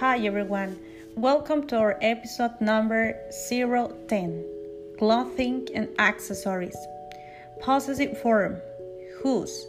[0.00, 0.78] Hi everyone,
[1.16, 3.18] welcome to our episode number
[3.50, 4.44] 010
[4.96, 6.76] Clothing and Accessories.
[7.60, 8.58] Possessive form
[9.20, 9.66] whose.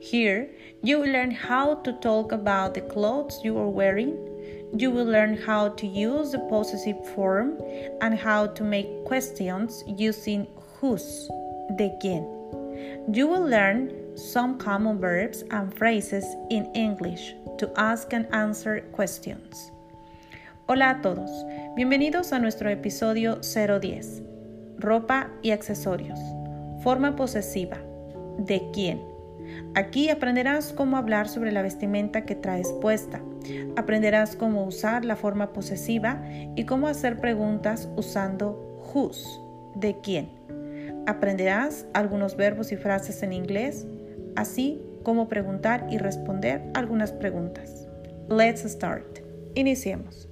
[0.00, 0.48] Here,
[0.84, 4.16] you will learn how to talk about the clothes you are wearing.
[4.78, 7.58] You will learn how to use the possessive form
[8.00, 10.46] and how to make questions using
[10.78, 11.28] whose,
[11.74, 12.22] de quién.
[13.12, 19.72] You will learn some common verbs and phrases in English to ask and answer questions.
[20.66, 21.30] Hola a todos,
[21.76, 24.22] bienvenidos a nuestro episodio 010,
[24.78, 26.18] ropa y accesorios.
[26.82, 27.78] Forma posesiva,
[28.38, 29.00] ¿de quién?
[29.74, 33.22] Aquí aprenderás cómo hablar sobre la vestimenta que traes puesta,
[33.76, 36.22] aprenderás cómo usar la forma posesiva
[36.56, 39.26] y cómo hacer preguntas usando whose,
[39.74, 40.28] ¿de quién?
[41.06, 43.86] Aprenderás algunos verbos y frases en inglés,
[44.36, 47.86] así como preguntar y responder algunas preguntas.
[48.28, 49.20] Let's start.
[49.54, 50.28] Iniciemos.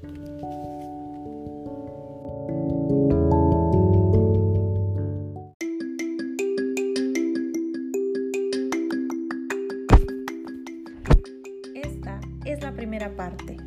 [11.75, 13.59] Esta es la primera parte,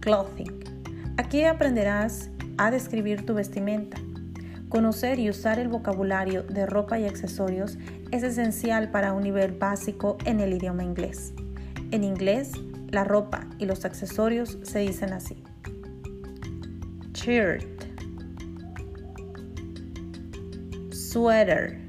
[0.00, 0.62] clothing.
[1.18, 3.98] Aquí aprenderás a describir tu vestimenta.
[4.68, 7.76] Conocer y usar el vocabulario de ropa y accesorios
[8.12, 11.32] es esencial para un nivel básico en el idioma inglés.
[11.90, 12.52] En inglés,
[12.90, 15.42] la ropa y los accesorios se dicen así.
[17.14, 17.84] Shirt,
[20.92, 21.80] sweater,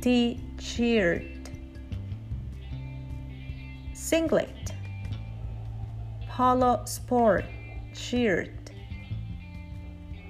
[0.00, 1.48] t-shirt,
[3.94, 4.74] singlet,
[6.36, 7.44] polo sport
[7.94, 8.50] shirt.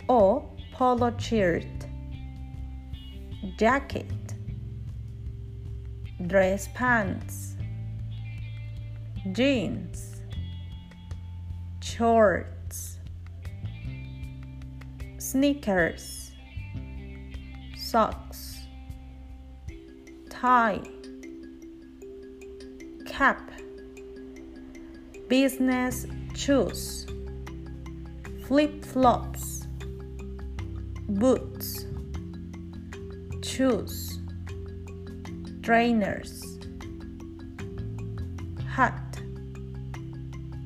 [0.09, 1.76] O polo shirt,
[3.57, 4.35] jacket,
[6.27, 7.57] dress pants,
[9.33, 10.21] jeans,
[11.81, 12.99] shorts,
[15.17, 16.33] sneakers,
[17.79, 18.59] socks,
[20.29, 20.83] tie,
[23.07, 23.51] cap,
[25.29, 27.07] business shoes,
[28.47, 29.67] flip flops,
[31.09, 31.86] boots,
[33.57, 34.19] shoes,
[35.63, 36.59] trainers,
[38.69, 39.19] hat,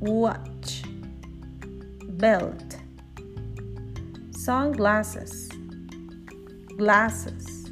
[0.00, 0.82] watch,
[2.16, 2.76] belt,
[4.32, 5.48] sunglasses,
[6.78, 7.70] glasses,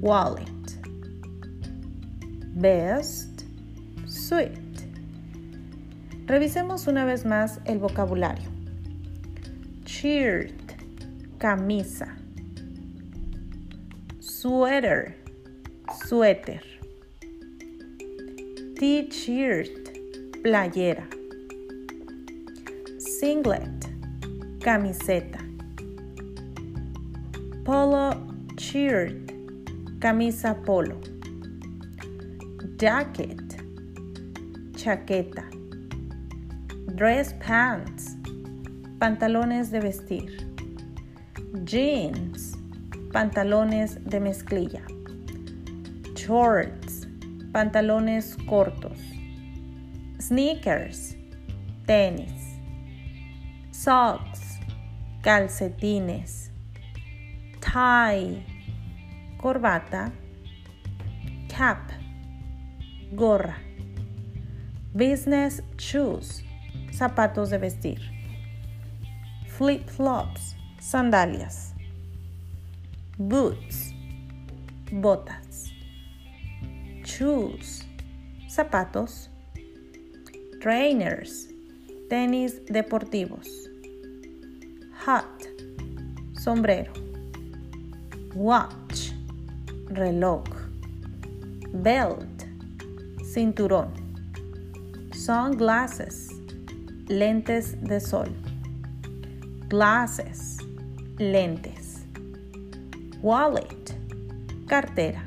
[0.00, 0.78] wallet,
[2.56, 3.44] vest,
[4.04, 4.50] suit.
[6.26, 8.50] Revisemos una vez más el vocabulario.
[9.84, 10.72] Shirt,
[11.38, 12.23] camisa.
[14.44, 15.16] Sweater,
[16.04, 16.60] suéter.
[18.76, 19.88] T-shirt,
[20.42, 21.06] playera.
[22.98, 23.88] Singlet,
[24.60, 25.40] camiseta.
[27.64, 28.12] Polo
[28.58, 29.32] shirt,
[29.98, 31.00] camisa polo.
[32.76, 33.56] Jacket,
[34.76, 35.44] chaqueta.
[36.96, 38.14] Dress pants,
[38.98, 40.28] pantalones de vestir.
[41.64, 42.53] Jeans,
[43.14, 44.82] pantalones de mezclilla.
[46.16, 47.06] Shorts,
[47.52, 48.98] pantalones cortos.
[50.18, 51.14] Sneakers,
[51.86, 52.58] tenis.
[53.70, 54.58] Socks,
[55.22, 56.50] calcetines.
[57.60, 58.44] Tie,
[59.36, 60.10] corbata.
[61.48, 61.92] Cap,
[63.12, 63.58] gorra.
[64.92, 66.42] Business shoes,
[66.90, 68.00] zapatos de vestir.
[69.46, 71.73] Flip flops, sandalias.
[73.16, 73.94] Boots,
[74.90, 75.70] botas.
[77.04, 77.84] Shoes,
[78.48, 79.28] zapatos.
[80.60, 81.48] Trainers,
[82.10, 83.46] tenis deportivos.
[85.06, 85.46] Hat,
[86.32, 86.92] sombrero.
[88.34, 89.12] Watch,
[89.90, 90.48] reloj.
[91.72, 92.48] Belt,
[93.22, 93.92] cinturón.
[95.12, 96.30] Sunglasses,
[97.06, 98.34] lentes de sol.
[99.68, 100.58] Glasses,
[101.18, 101.73] lentes.
[103.24, 103.96] Wallet,
[104.66, 105.24] cartera.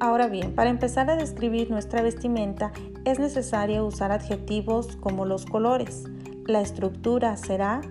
[0.00, 2.72] Ahora bien, para empezar a describir nuestra vestimenta
[3.04, 6.02] es necesario usar adjetivos como los colores.
[6.48, 7.82] La estructura será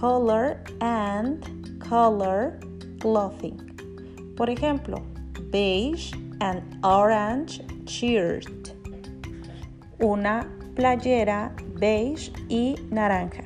[0.00, 2.58] color and color
[2.98, 4.34] clothing.
[4.36, 5.00] Por ejemplo,
[5.52, 6.10] beige
[6.40, 8.74] an orange shirt.
[10.00, 13.44] Una playera beige y naranja.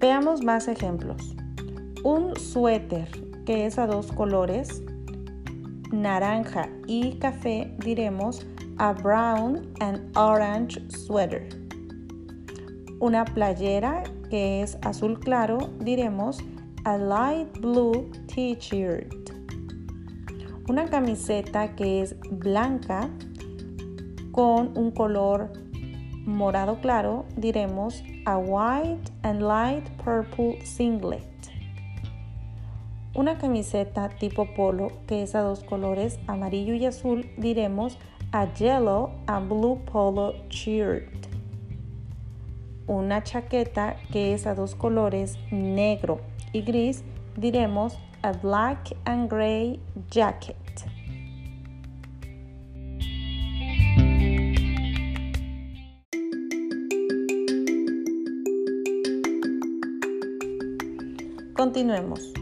[0.00, 1.34] Veamos más ejemplos.
[2.04, 3.08] Un suéter
[3.44, 4.82] que es a dos colores,
[5.90, 8.46] naranja y café, diremos
[8.78, 11.67] a brown and orange sweater.
[13.00, 16.40] Una playera que es azul claro, diremos
[16.84, 19.14] a light blue t-shirt.
[20.68, 23.08] Una camiseta que es blanca
[24.32, 25.52] con un color
[26.26, 31.22] morado claro, diremos a white and light purple singlet.
[33.14, 37.96] Una camiseta tipo polo que es a dos colores, amarillo y azul, diremos
[38.32, 41.27] a yellow and blue polo shirt.
[42.88, 46.22] Una chaqueta que es a dos colores, negro
[46.54, 47.04] y gris,
[47.36, 49.78] diremos a black and gray
[50.10, 50.56] jacket.
[61.54, 62.32] Continuemos.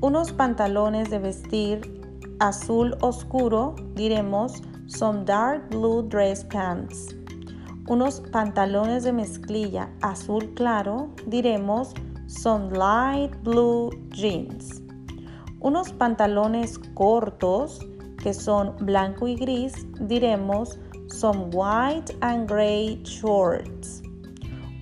[0.00, 2.02] Unos pantalones de vestir
[2.40, 7.14] azul oscuro, diremos some dark blue dress pants.
[7.88, 11.92] Unos pantalones de mezclilla azul claro, diremos
[12.28, 14.80] some light blue jeans.
[15.58, 17.80] Unos pantalones cortos
[18.22, 24.00] que son blanco y gris, diremos some white and gray shorts.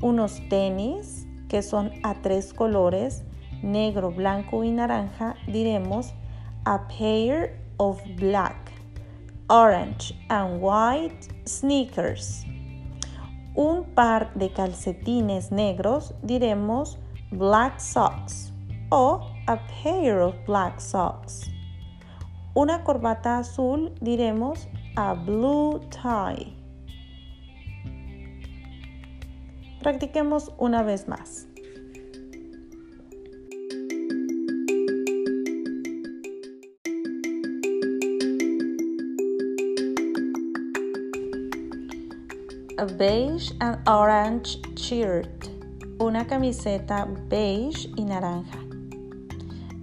[0.02, 3.24] Unos tenis que son a tres colores,
[3.62, 6.12] negro, blanco y naranja, diremos
[6.66, 8.70] a pair of black,
[9.48, 12.44] orange and white sneakers.
[13.54, 16.98] Un par de calcetines negros, diremos
[17.32, 18.52] black socks
[18.90, 21.50] o a pair of black socks.
[22.54, 26.52] Una corbata azul, diremos a blue tie.
[29.82, 31.49] Practiquemos una vez más.
[42.80, 45.50] A beige and orange shirt,
[46.00, 48.58] una camiseta beige y naranja.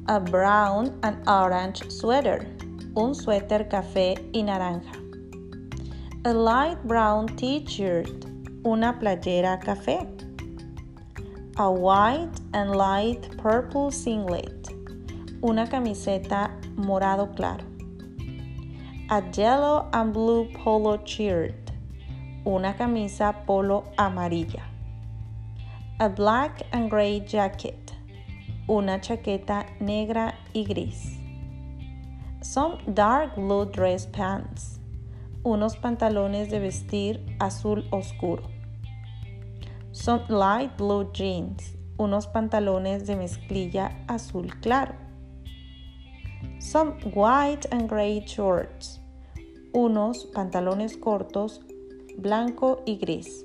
[0.08, 2.48] A brown and orange sweater,
[2.96, 4.96] un suéter café y naranja.
[6.26, 8.26] A light brown t-shirt,
[8.66, 10.00] una playera café.
[11.58, 14.70] A white and light purple singlet,
[15.44, 17.64] una camiseta morado claro.
[19.12, 21.67] A yellow and blue polo shirt,
[22.48, 24.64] una camisa polo amarilla.
[26.00, 27.92] A black and gray jacket,
[28.70, 31.18] una chaqueta negra y gris.
[32.42, 34.80] Some dark blue dress pants,
[35.44, 38.44] unos pantalones de vestir azul oscuro.
[39.92, 44.96] Some light blue jeans, unos pantalones de mezclilla azul claro.
[46.60, 49.02] Some white and gray shorts,
[49.74, 51.60] unos pantalones cortos
[52.18, 53.44] blanco y gris.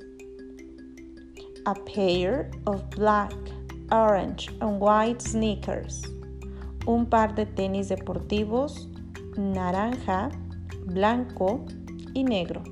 [1.66, 3.32] A pair of black,
[3.90, 6.02] orange and white sneakers.
[6.86, 8.88] Un par de tenis deportivos
[9.36, 10.30] naranja,
[10.86, 11.64] blanco
[12.14, 12.62] y negro.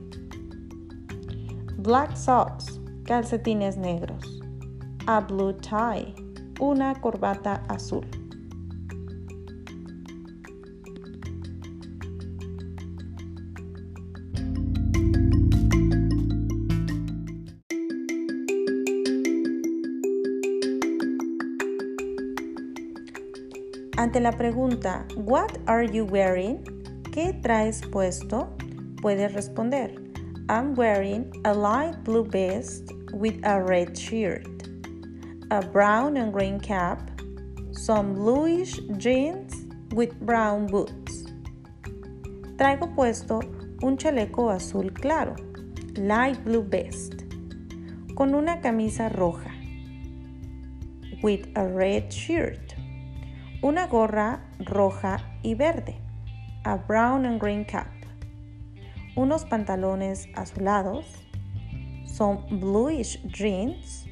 [1.79, 4.41] Black socks, calcetines negros.
[5.07, 6.15] A blue tie,
[6.61, 8.05] una corbata azul.
[24.11, 26.65] Ante la pregunta What are you wearing?
[27.13, 28.49] ¿Qué traes puesto?
[29.01, 29.95] Puedes responder
[30.49, 34.49] I'm wearing a light blue vest with a red shirt,
[35.53, 37.09] a brown and green cap,
[37.71, 39.55] some bluish jeans
[39.95, 41.27] with brown boots.
[42.57, 43.39] Traigo puesto
[43.85, 45.37] un chaleco azul claro,
[45.99, 47.23] light blue vest,
[48.17, 49.53] con una camisa roja,
[51.23, 52.70] with a red shirt
[53.63, 55.95] una gorra roja y verde,
[56.65, 57.89] a brown and green cap,
[59.17, 61.05] unos pantalones azulados,
[62.07, 64.07] son bluish jeans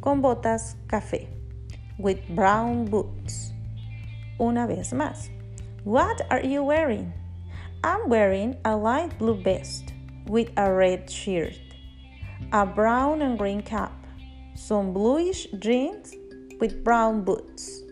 [0.00, 1.28] con botas café,
[1.98, 3.52] with brown boots.
[4.40, 5.28] Una vez más,
[5.84, 7.12] what are you wearing?
[7.84, 9.94] I'm wearing a light blue vest
[10.26, 11.60] with a red shirt,
[12.52, 13.92] a brown and green cap,
[14.56, 16.16] some bluish jeans
[16.58, 17.82] with brown boots.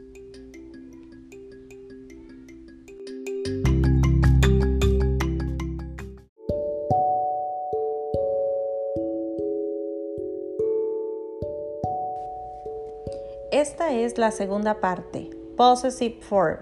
[13.78, 16.58] Esta es la segunda parte, possessive form.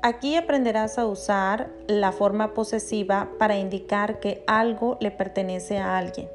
[0.00, 6.26] Aquí aprenderás a usar la forma posesiva para indicar que algo le pertenece a alguien.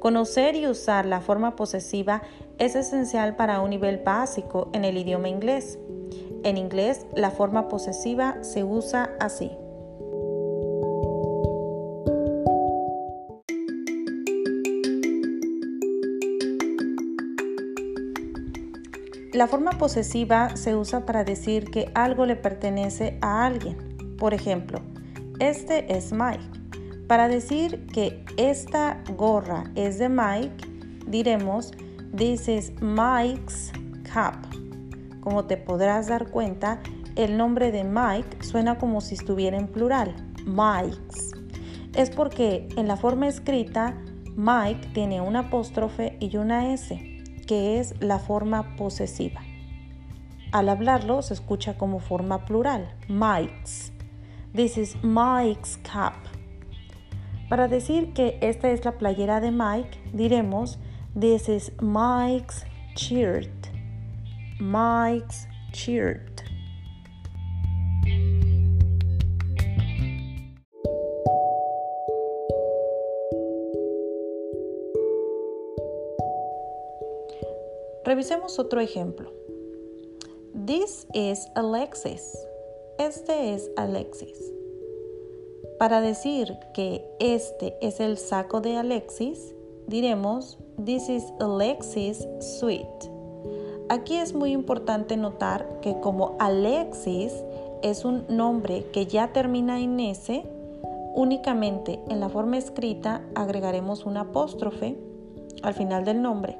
[0.00, 2.22] Conocer y usar la forma posesiva
[2.56, 5.78] es esencial para un nivel básico en el idioma inglés.
[6.42, 9.50] En inglés, la forma posesiva se usa así.
[19.36, 24.16] La forma posesiva se usa para decir que algo le pertenece a alguien.
[24.16, 24.80] Por ejemplo,
[25.40, 26.40] este es Mike.
[27.06, 30.66] Para decir que esta gorra es de Mike,
[31.06, 31.72] diremos
[32.16, 33.72] This is Mike's
[34.10, 34.36] cap.
[35.20, 36.80] Como te podrás dar cuenta,
[37.14, 40.14] el nombre de Mike suena como si estuviera en plural,
[40.46, 41.32] Mike's.
[41.94, 43.98] Es porque en la forma escrita,
[44.34, 47.15] Mike tiene un apóstrofe y una S
[47.46, 49.40] que es la forma posesiva.
[50.52, 53.92] Al hablarlo se escucha como forma plural, Mike's.
[54.54, 56.14] This is Mike's cap.
[57.48, 60.78] Para decir que esta es la playera de Mike, diremos
[61.18, 63.68] This is Mike's shirt.
[64.58, 66.35] Mike's shirt.
[78.06, 79.32] Revisemos otro ejemplo.
[80.64, 82.38] This is Alexis.
[82.98, 84.52] Este es Alexis.
[85.80, 89.56] Para decir que este es el saco de Alexis,
[89.88, 92.86] diremos This is Alexis' suit.
[93.88, 97.32] Aquí es muy importante notar que como Alexis
[97.82, 100.44] es un nombre que ya termina en S,
[101.16, 104.96] únicamente en la forma escrita agregaremos un apóstrofe
[105.64, 106.56] al final del nombre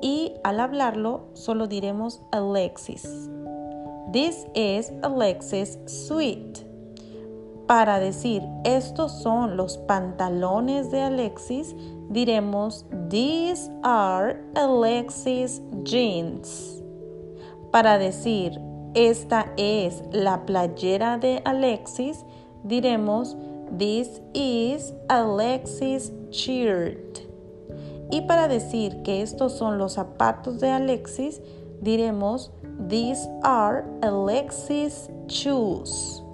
[0.00, 3.30] y al hablarlo solo diremos Alexis.
[4.12, 6.66] This is Alexis' suite.
[7.66, 11.76] Para decir estos son los pantalones de Alexis,
[12.08, 16.82] diremos These are Alexis' jeans.
[17.70, 18.60] Para decir
[18.94, 22.24] esta es la playera de Alexis,
[22.64, 23.36] diremos
[23.78, 27.29] This is Alexis' shirt.
[28.10, 31.40] Y para decir que estos son los zapatos de Alexis,
[31.80, 32.52] diremos
[32.88, 36.24] These are Alexis' shoes.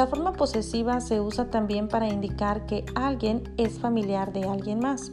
[0.00, 5.12] La forma posesiva se usa también para indicar que alguien es familiar de alguien más.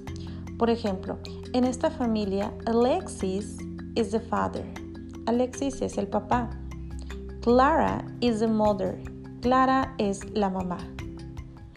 [0.58, 1.20] Por ejemplo,
[1.54, 3.58] en esta familia, Alexis
[3.96, 4.66] is the father.
[5.28, 6.50] Alexis es el papá.
[7.42, 8.98] Clara is the mother.
[9.42, 10.80] Clara es la mamá.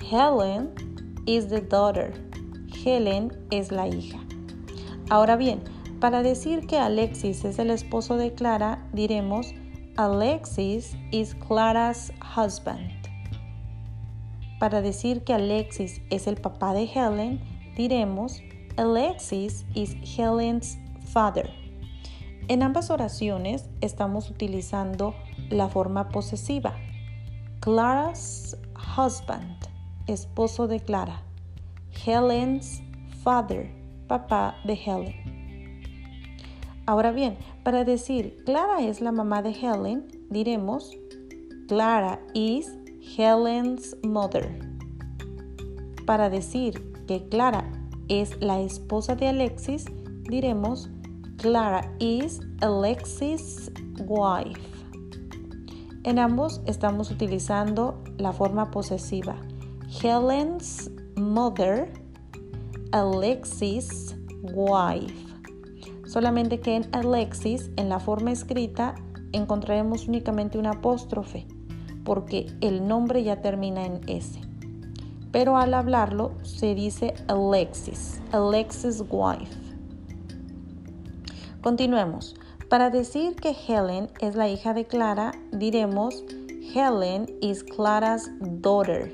[0.00, 0.70] Helen
[1.26, 2.12] is the daughter.
[2.84, 4.18] Helen es la hija.
[5.10, 5.60] Ahora bien,
[6.00, 9.52] para decir que Alexis es el esposo de Clara, diremos
[9.98, 12.90] Alexis is Clara's husband.
[14.58, 17.40] Para decir que Alexis es el papá de Helen,
[17.76, 18.40] diremos
[18.80, 20.78] Alexis is Helen's
[21.12, 21.50] father.
[22.48, 25.14] En ambas oraciones estamos utilizando
[25.50, 26.72] la forma posesiva.
[27.60, 28.56] Clara's
[28.96, 29.66] husband,
[30.06, 31.20] esposo de Clara.
[32.06, 32.80] Helen's
[33.22, 33.70] father,
[34.08, 35.82] papá de Helen.
[36.86, 40.96] Ahora bien, para decir Clara es la mamá de Helen, diremos
[41.68, 42.72] Clara is
[43.18, 44.58] Helen's mother.
[46.06, 47.70] Para decir que Clara
[48.10, 49.84] es la esposa de Alexis,
[50.24, 50.90] diremos
[51.36, 53.70] Clara is Alexis'
[54.04, 54.60] wife.
[56.02, 59.36] En ambos estamos utilizando la forma posesiva.
[60.02, 61.92] Helen's mother,
[62.90, 65.14] Alexis' wife.
[66.04, 68.96] Solamente que en Alexis, en la forma escrita,
[69.30, 71.46] encontraremos únicamente un apóstrofe,
[72.04, 74.49] porque el nombre ya termina en S
[75.32, 79.56] pero al hablarlo se dice Alexis, Alexis' wife.
[81.62, 82.34] Continuemos.
[82.68, 86.24] Para decir que Helen es la hija de Clara, diremos
[86.72, 89.12] Helen is Clara's daughter.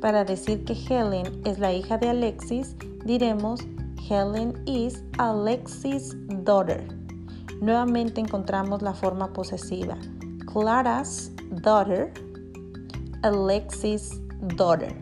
[0.00, 2.74] Para decir que Helen es la hija de Alexis,
[3.04, 3.60] diremos
[4.08, 6.88] Helen is Alexis' daughter.
[7.60, 9.98] Nuevamente encontramos la forma posesiva.
[10.50, 11.30] Clara's
[11.62, 12.10] daughter,
[13.22, 14.94] Alexis' daughter.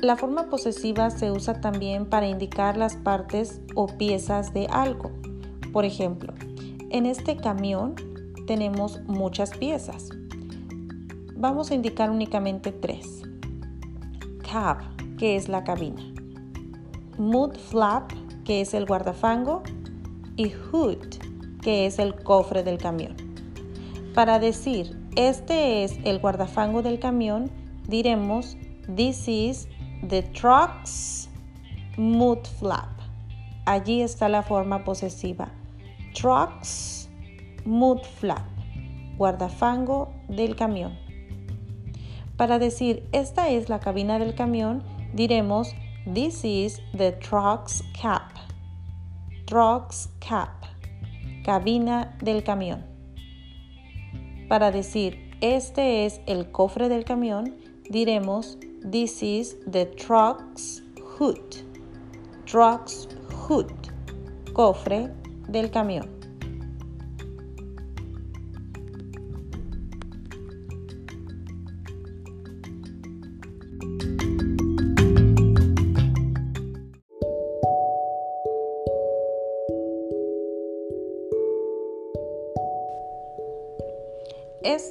[0.00, 5.10] La forma posesiva se usa también para indicar las partes o piezas de algo.
[5.70, 6.32] Por ejemplo,
[6.88, 7.94] en este camión
[8.46, 10.08] tenemos muchas piezas.
[11.36, 13.27] Vamos a indicar únicamente tres.
[14.50, 14.78] Cab,
[15.18, 16.02] que es la cabina.
[17.18, 18.12] Mud flap,
[18.44, 19.62] que es el guardafango.
[20.36, 21.18] Y hood,
[21.60, 23.16] que es el cofre del camión.
[24.14, 27.50] Para decir este es el guardafango del camión,
[27.88, 28.56] diremos
[28.94, 29.68] This is
[30.08, 31.28] the truck's
[31.96, 32.88] mud flap.
[33.66, 35.48] Allí está la forma posesiva.
[36.14, 37.10] Truck's
[37.64, 38.46] mud flap.
[39.16, 41.07] Guardafango del camión.
[42.38, 45.74] Para decir esta es la cabina del camión, diremos
[46.14, 48.30] This is the truck's cap.
[49.46, 50.64] Truck's cap.
[51.44, 52.86] Cabina del camión.
[54.48, 57.56] Para decir este es el cofre del camión,
[57.90, 58.56] diremos
[58.88, 60.80] This is the truck's
[61.18, 61.56] hood.
[62.46, 63.08] Truck's
[63.48, 63.72] hood.
[64.52, 65.12] Cofre
[65.48, 66.17] del camión.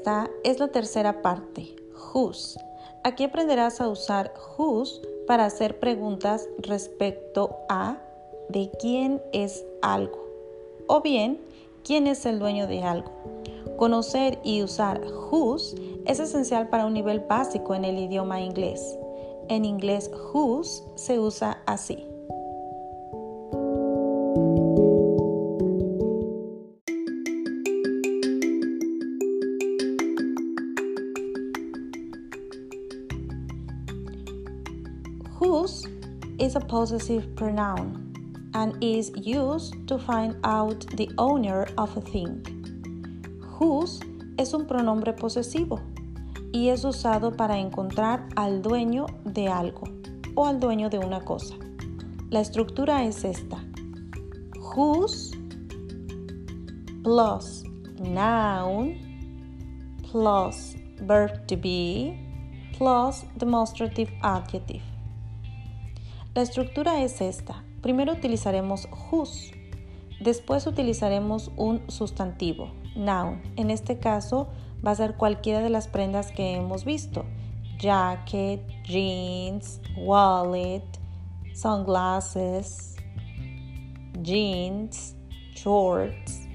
[0.07, 1.75] Esta es la tercera parte,
[2.13, 2.57] whose.
[3.03, 7.97] Aquí aprenderás a usar whose para hacer preguntas respecto a
[8.47, 10.17] de quién es algo
[10.87, 11.41] o bien
[11.83, 13.11] quién es el dueño de algo.
[13.75, 18.97] Conocer y usar whose es esencial para un nivel básico en el idioma inglés.
[19.49, 22.07] En inglés whose se usa así.
[36.77, 38.13] Possessive pronoun
[38.53, 42.37] and is used to find out the owner of a thing.
[43.57, 43.99] Whose
[44.37, 45.79] es un pronombre posesivo
[46.53, 49.85] y es usado para encontrar al dueño de algo
[50.35, 51.55] o al dueño de una cosa.
[52.29, 53.57] La estructura es esta.
[54.75, 55.35] Whose
[57.01, 57.63] plus
[57.97, 58.99] noun
[60.11, 62.19] plus verb to be
[62.77, 64.96] plus demonstrative adjective.
[66.37, 67.63] La estructura es esta.
[67.81, 69.55] Primero utilizaremos whose,
[70.19, 73.41] después utilizaremos un sustantivo, noun.
[73.55, 74.47] En este caso
[74.85, 77.25] va a ser cualquiera de las prendas que hemos visto.
[77.79, 80.83] Jacket, jeans, wallet,
[81.55, 82.97] sunglasses,
[84.21, 85.15] jeans,
[85.55, 86.47] shorts.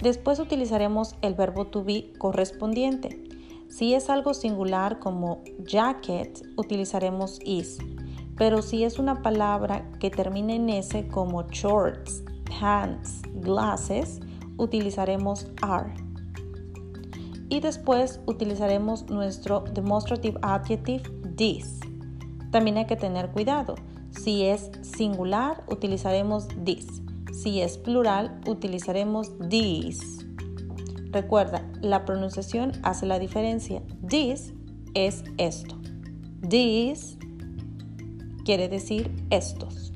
[0.00, 3.22] Después utilizaremos el verbo to be correspondiente.
[3.68, 7.78] Si es algo singular como jacket, utilizaremos is
[8.42, 12.24] pero si es una palabra que termina en S como shorts,
[12.58, 14.18] pants, glasses,
[14.56, 15.94] utilizaremos are.
[17.48, 21.04] Y después utilizaremos nuestro demonstrative adjective
[21.36, 21.78] this.
[22.50, 23.76] También hay que tener cuidado.
[24.10, 26.88] Si es singular, utilizaremos this.
[27.32, 30.26] Si es plural, utilizaremos these.
[31.12, 33.84] Recuerda, la pronunciación hace la diferencia.
[34.04, 34.52] This
[34.94, 35.76] es esto.
[36.48, 37.18] This
[38.44, 39.92] quiere decir estos.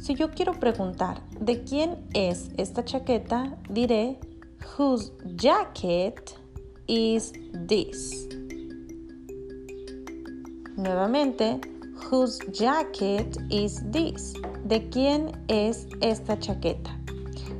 [0.00, 4.18] Si yo quiero preguntar de quién es esta chaqueta, diré
[4.78, 6.38] whose jacket
[6.86, 7.32] is
[7.66, 8.28] this.
[10.76, 11.60] Nuevamente,
[12.08, 14.34] whose jacket is this?
[14.64, 16.96] ¿De quién es esta chaqueta?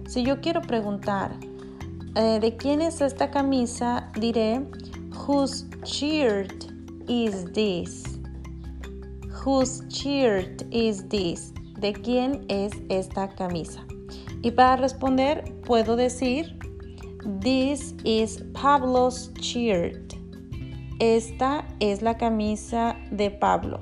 [0.09, 1.33] Si yo quiero preguntar
[2.15, 4.65] eh, de quién es esta camisa, diré
[5.27, 6.67] whose shirt
[7.09, 8.16] is this?
[9.47, 11.53] Whose shirt is this?
[11.79, 13.87] ¿De quién es esta camisa?
[14.43, 16.59] Y para responder puedo decir
[17.43, 20.15] This is Pablo's shirt.
[20.99, 23.79] Esta es la camisa de Pablo.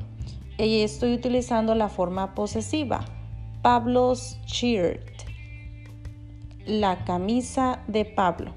[0.58, 3.02] Y estoy utilizando la forma posesiva.
[3.62, 5.22] Pablo's shirt.
[6.66, 8.52] La camisa de Pablo.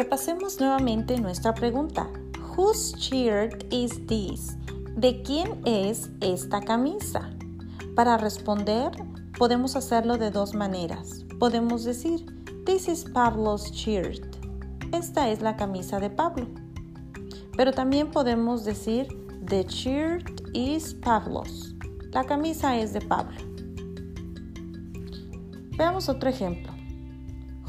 [0.00, 2.08] Repasemos nuevamente nuestra pregunta.
[2.56, 4.56] Whose shirt is this?
[4.96, 7.28] ¿De quién es esta camisa?
[7.94, 8.92] Para responder,
[9.38, 11.26] podemos hacerlo de dos maneras.
[11.38, 12.24] Podemos decir,
[12.64, 14.24] This is Pablo's shirt.
[14.94, 16.46] Esta es la camisa de Pablo.
[17.54, 19.06] Pero también podemos decir,
[19.44, 21.74] The shirt is Pablo's.
[22.12, 23.36] La camisa es de Pablo.
[25.76, 26.72] Veamos otro ejemplo.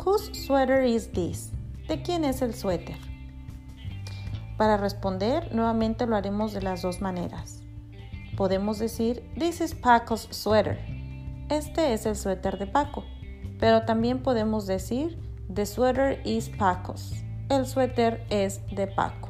[0.05, 1.51] Whose sweater is this?
[1.91, 2.95] ¿De quién es el suéter?
[4.56, 7.63] Para responder, nuevamente lo haremos de las dos maneras.
[8.38, 10.80] Podemos decir, This is Paco's sweater.
[11.49, 13.04] Este es el suéter de Paco.
[13.60, 15.19] Pero también podemos decir,
[15.54, 17.12] The sweater is Paco's.
[17.49, 19.27] El suéter es de Paco.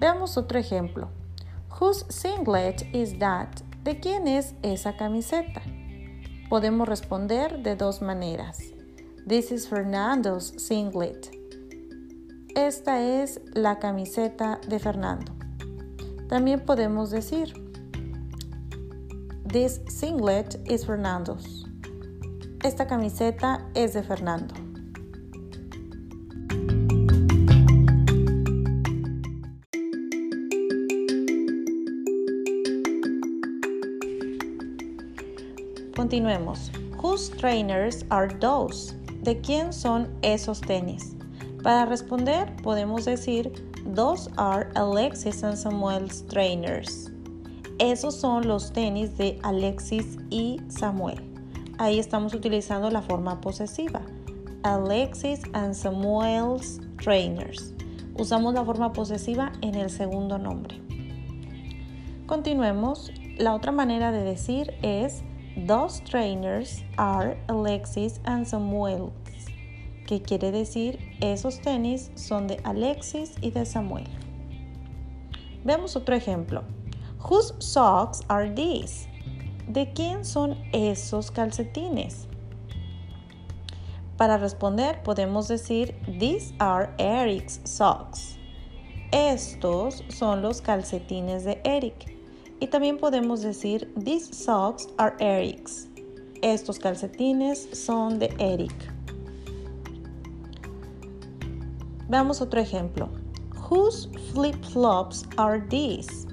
[0.00, 1.10] Veamos otro ejemplo.
[1.80, 3.50] Whose singlet is that?
[3.84, 5.62] ¿De quién es esa camiseta?
[6.48, 8.58] Podemos responder de dos maneras.
[9.26, 11.30] This is Fernando's singlet.
[12.56, 15.32] Esta es la camiseta de Fernando.
[16.28, 17.52] También podemos decir,
[19.44, 21.66] This singlet is Fernando's.
[22.64, 24.54] Esta camiseta es de Fernando.
[35.94, 36.70] Continuemos.
[37.00, 38.94] Whose trainers are those?
[39.22, 41.14] ¿De quién son esos tenis?
[41.62, 43.52] Para responder podemos decir
[43.94, 47.10] Those are Alexis and Samuel's trainers.
[47.78, 51.20] Esos son los tenis de Alexis y Samuel.
[51.78, 54.02] Ahí estamos utilizando la forma posesiva.
[54.62, 57.74] Alexis and Samuel's trainers.
[58.18, 60.80] Usamos la forma posesiva en el segundo nombre.
[62.26, 63.12] Continuemos.
[63.38, 65.22] La otra manera de decir es
[65.66, 69.12] Those trainers are Alexis and Samuel's
[70.10, 74.08] que quiere decir esos tenis son de Alexis y de Samuel.
[75.64, 76.64] Veamos otro ejemplo.
[77.20, 79.06] Whose socks are these?
[79.68, 82.26] ¿De quién son esos calcetines?
[84.16, 88.36] Para responder podemos decir These are Eric's socks.
[89.12, 92.19] Estos son los calcetines de Eric.
[92.60, 95.88] Y también podemos decir These socks are Eric's.
[96.42, 98.72] Estos calcetines son de Eric.
[102.08, 103.08] Veamos otro ejemplo.
[103.70, 106.26] Whose flip-flops are these?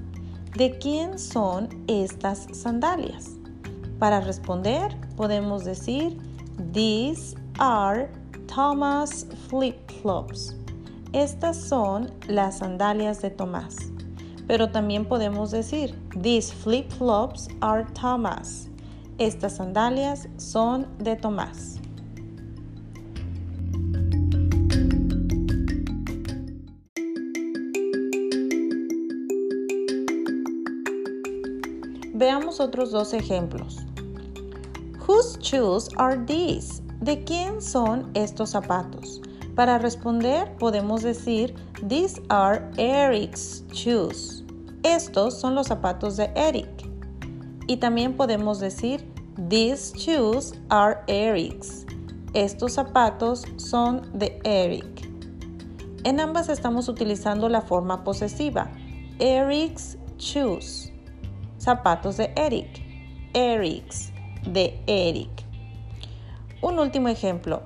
[0.56, 3.38] ¿De quién son estas sandalias?
[4.00, 6.18] Para responder, podemos decir
[6.74, 8.10] These are
[8.48, 10.56] Thomas flip-flops.
[11.13, 13.76] Estas son las sandalias de Tomás.
[14.48, 18.70] Pero también podemos decir These flip-flops are Thomas.
[19.18, 21.80] Estas sandalias son de Tomás.
[32.14, 33.78] Veamos otros dos ejemplos.
[35.08, 36.82] Whose shoes are these?
[37.00, 39.22] ¿De quién son estos zapatos?
[39.58, 41.56] Para responder podemos decir
[41.88, 44.43] These are Eric's shoes.
[44.84, 46.88] Estos son los zapatos de Eric.
[47.65, 49.12] Y también podemos decir
[49.50, 51.88] These shoes are Eric's.
[52.36, 55.10] Estos zapatos son de Eric.
[56.04, 58.70] En ambas estamos utilizando la forma posesiva.
[59.17, 60.91] Eric's shoes
[61.58, 62.80] zapatos de Eric.
[63.34, 64.13] Eric's
[64.46, 65.32] de Eric.
[66.62, 67.63] Un último ejemplo.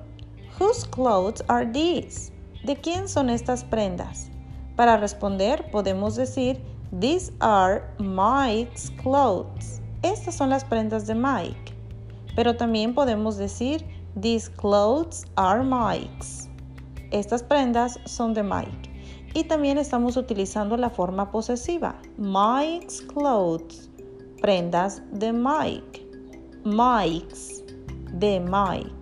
[0.62, 2.30] Whose clothes are these?
[2.62, 4.30] ¿De quién son estas prendas?
[4.76, 6.60] Para responder podemos decir
[7.00, 9.80] These are Mike's clothes.
[10.04, 11.74] Estas son las prendas de Mike.
[12.36, 16.48] Pero también podemos decir These clothes are Mike's.
[17.10, 18.88] Estas prendas son de Mike.
[19.34, 22.00] Y también estamos utilizando la forma posesiva.
[22.18, 23.90] Mike's clothes
[24.40, 26.06] prendas de Mike.
[26.64, 27.64] Mike's
[28.12, 29.01] de Mike.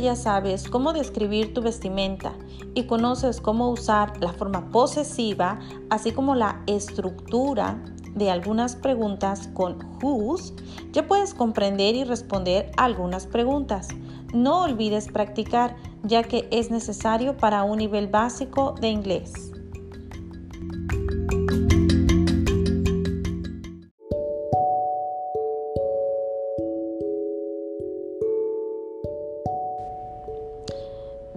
[0.00, 2.32] Ya sabes cómo describir tu vestimenta
[2.74, 5.58] y conoces cómo usar la forma posesiva,
[5.90, 7.82] así como la estructura
[8.14, 10.54] de algunas preguntas con whose,
[10.92, 13.88] ya puedes comprender y responder algunas preguntas.
[14.32, 19.49] No olvides practicar, ya que es necesario para un nivel básico de inglés.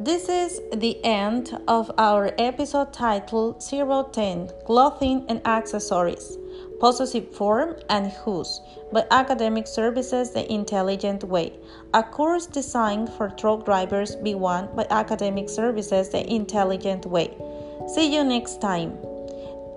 [0.03, 6.37] This is the end of our episode titled 010 Clothing and Accessories.
[6.81, 8.59] possessive form, and whose,
[8.91, 11.53] by Academic Services the Intelligent Way,
[11.93, 17.31] a course designed for truck drivers B1 by Academic Services the Intelligent Way.
[17.87, 18.97] See you next time.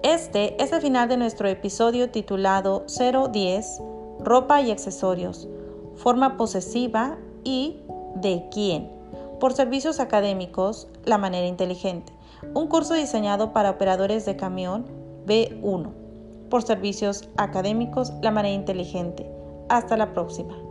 [0.03, 3.81] Este es el final de nuestro episodio titulado 010
[4.19, 5.47] Ropa y accesorios,
[5.95, 7.77] forma posesiva y
[8.17, 8.91] de quién,
[9.41, 12.13] por servicios académicos, la manera inteligente.
[12.55, 14.87] un curso diseñado para operadores de camión
[15.27, 16.07] B1
[16.49, 19.27] por servicios académicos La manera inteligente.
[19.69, 20.66] Hasta la próxima.